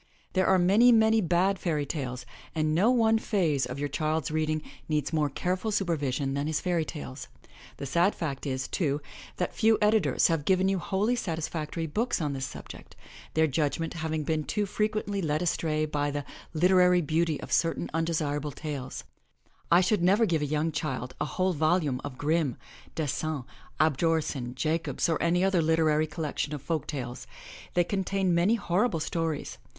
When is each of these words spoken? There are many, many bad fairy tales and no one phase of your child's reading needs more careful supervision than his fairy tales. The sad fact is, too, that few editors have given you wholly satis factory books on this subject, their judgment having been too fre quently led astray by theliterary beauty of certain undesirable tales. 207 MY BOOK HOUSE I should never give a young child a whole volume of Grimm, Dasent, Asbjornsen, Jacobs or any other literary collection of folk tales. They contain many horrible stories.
There 0.33 0.47
are 0.47 0.57
many, 0.57 0.91
many 0.91 1.21
bad 1.21 1.59
fairy 1.59 1.85
tales 1.85 2.25
and 2.55 2.73
no 2.73 2.89
one 2.89 3.19
phase 3.19 3.67
of 3.67 3.77
your 3.77 3.87
child's 3.87 4.31
reading 4.31 4.63
needs 4.89 5.13
more 5.13 5.29
careful 5.29 5.71
supervision 5.71 6.33
than 6.33 6.47
his 6.47 6.59
fairy 6.59 6.85
tales. 6.85 7.27
The 7.77 7.85
sad 7.85 8.15
fact 8.15 8.47
is, 8.47 8.67
too, 8.67 8.99
that 9.37 9.53
few 9.53 9.77
editors 9.79 10.25
have 10.27 10.43
given 10.43 10.67
you 10.67 10.79
wholly 10.79 11.15
satis 11.15 11.47
factory 11.47 11.85
books 11.85 12.19
on 12.19 12.33
this 12.33 12.47
subject, 12.47 12.95
their 13.35 13.45
judgment 13.45 13.93
having 13.93 14.23
been 14.23 14.43
too 14.43 14.65
fre 14.65 14.85
quently 14.85 15.23
led 15.23 15.43
astray 15.43 15.85
by 15.85 16.11
theliterary 16.55 17.05
beauty 17.05 17.39
of 17.39 17.51
certain 17.51 17.87
undesirable 17.93 18.49
tales. 18.51 19.03
207 19.69 19.69
MY 19.69 19.69
BOOK 19.69 19.69
HOUSE 19.69 19.77
I 19.77 19.81
should 19.81 20.03
never 20.17 20.25
give 20.25 20.41
a 20.41 20.51
young 20.51 20.71
child 20.71 21.13
a 21.21 21.25
whole 21.25 21.53
volume 21.53 22.01
of 22.03 22.17
Grimm, 22.17 22.57
Dasent, 22.95 23.45
Asbjornsen, 23.79 24.55
Jacobs 24.55 25.07
or 25.07 25.21
any 25.21 25.43
other 25.43 25.61
literary 25.61 26.07
collection 26.07 26.55
of 26.55 26.61
folk 26.63 26.87
tales. 26.87 27.27
They 27.75 27.83
contain 27.83 28.33
many 28.33 28.55
horrible 28.55 28.99
stories. 28.99 29.59